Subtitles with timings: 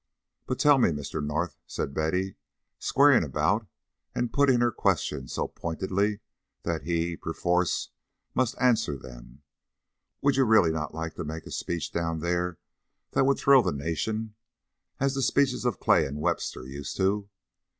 [0.47, 1.23] "But tell me, Mr.
[1.23, 2.35] North," said Betty,
[2.79, 3.67] squaring about
[4.15, 6.21] and putting her questions so pointedly
[6.63, 7.91] that he, perforce,
[8.33, 9.43] must answer them,
[10.23, 12.57] "would you really not like to make a speech down there
[13.11, 14.33] that would thrill the nation,
[14.99, 17.29] as the speeches of Clay and Webster used to?